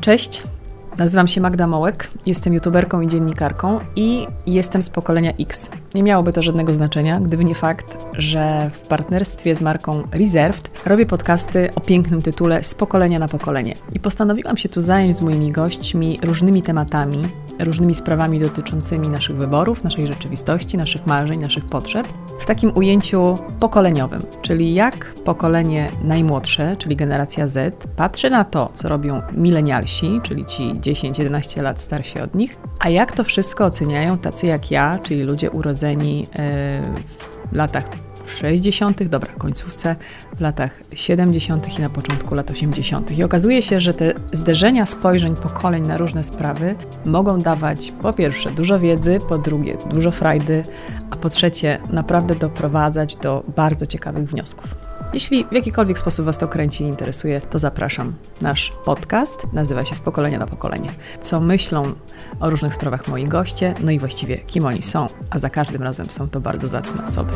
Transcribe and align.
Cześć, 0.00 0.42
nazywam 0.98 1.28
się 1.28 1.40
Magda 1.40 1.66
Mołek, 1.66 2.10
jestem 2.26 2.54
youtuberką 2.54 3.00
i 3.00 3.08
dziennikarką 3.08 3.80
i 3.96 4.26
jestem 4.46 4.82
z 4.82 4.90
pokolenia 4.90 5.32
X. 5.40 5.70
Nie 5.94 6.02
miałoby 6.02 6.32
to 6.32 6.42
żadnego 6.42 6.72
znaczenia, 6.72 7.20
gdyby 7.20 7.44
nie 7.44 7.54
fakt, 7.54 7.98
że 8.12 8.70
w 8.74 8.80
partnerstwie 8.80 9.54
z 9.54 9.62
marką 9.62 10.02
Reserved 10.12 10.86
robię 10.86 11.06
podcasty 11.06 11.70
o 11.74 11.80
pięknym 11.80 12.22
tytule 12.22 12.64
Z 12.64 12.74
pokolenia 12.74 13.18
na 13.18 13.28
pokolenie. 13.28 13.74
I 13.92 14.00
postanowiłam 14.00 14.56
się 14.56 14.68
tu 14.68 14.80
zająć 14.80 15.16
z 15.16 15.22
moimi 15.22 15.52
gośćmi 15.52 16.18
różnymi 16.22 16.62
tematami, 16.62 17.28
różnymi 17.58 17.94
sprawami 17.94 18.40
dotyczącymi 18.40 19.08
naszych 19.08 19.36
wyborów, 19.36 19.84
naszej 19.84 20.06
rzeczywistości, 20.06 20.76
naszych 20.76 21.06
marzeń, 21.06 21.40
naszych 21.40 21.66
potrzeb, 21.66 22.08
w 22.40 22.46
takim 22.46 22.72
ujęciu 22.74 23.38
pokoleniowym, 23.60 24.22
czyli 24.42 24.74
jak 24.74 25.14
pokolenie 25.14 25.90
najmłodsze, 26.04 26.76
czyli 26.76 26.96
generacja 26.96 27.48
Z, 27.48 27.86
patrzy 27.96 28.30
na 28.30 28.44
to, 28.44 28.70
co 28.74 28.88
robią 28.88 29.22
milenialsi, 29.32 30.20
czyli 30.22 30.44
ci 30.46 30.62
10-11 30.62 31.62
lat 31.62 31.80
starsi 31.80 32.20
od 32.20 32.34
nich, 32.34 32.56
a 32.80 32.88
jak 32.88 33.12
to 33.12 33.24
wszystko 33.24 33.64
oceniają 33.64 34.18
tacy 34.18 34.46
jak 34.46 34.70
ja, 34.70 34.98
czyli 35.02 35.22
ludzie 35.22 35.50
urodzeni 35.50 36.26
e, 36.36 36.82
w 37.52 37.56
latach 37.56 37.84
60., 38.36 39.02
dobra, 39.02 39.32
końcówce, 39.32 39.96
w 40.36 40.40
latach 40.40 40.80
70. 40.92 41.78
i 41.78 41.82
na 41.82 41.88
początku 41.88 42.34
lat 42.34 42.50
80. 42.50 43.18
I 43.18 43.24
okazuje 43.24 43.62
się, 43.62 43.80
że 43.80 43.94
te 43.94 44.14
zderzenia 44.32 44.86
spojrzeń 44.86 45.36
pokoleń 45.36 45.86
na 45.86 45.96
różne 45.96 46.24
sprawy 46.24 46.74
mogą 47.04 47.40
dawać 47.40 47.92
po 48.02 48.12
pierwsze 48.12 48.50
dużo 48.50 48.80
wiedzy, 48.80 49.20
po 49.28 49.38
drugie 49.38 49.76
dużo 49.90 50.10
frajdy, 50.10 50.64
a 51.10 51.16
po 51.16 51.30
trzecie 51.30 51.78
naprawdę 51.90 52.34
doprowadzać 52.34 53.16
do 53.16 53.44
bardzo 53.56 53.86
ciekawych 53.86 54.30
wniosków. 54.30 54.87
Jeśli 55.12 55.44
w 55.44 55.52
jakikolwiek 55.52 55.98
sposób 55.98 56.26
Was 56.26 56.38
to 56.38 56.48
kręci 56.48 56.84
i 56.84 56.86
interesuje, 56.86 57.40
to 57.40 57.58
zapraszam. 57.58 58.14
Nasz 58.40 58.72
podcast 58.84 59.46
nazywa 59.52 59.84
się 59.84 59.94
Z 59.94 60.00
pokolenia 60.00 60.38
na 60.38 60.46
pokolenie. 60.46 60.94
Co 61.20 61.40
myślą 61.40 61.92
o 62.40 62.50
różnych 62.50 62.74
sprawach 62.74 63.08
moi 63.08 63.24
goście, 63.24 63.74
no 63.80 63.90
i 63.90 63.98
właściwie 63.98 64.38
kim 64.38 64.64
oni 64.64 64.82
są, 64.82 65.06
a 65.30 65.38
za 65.38 65.50
każdym 65.50 65.82
razem 65.82 66.10
są 66.10 66.28
to 66.28 66.40
bardzo 66.40 66.68
zacne 66.68 67.04
osoby. 67.04 67.32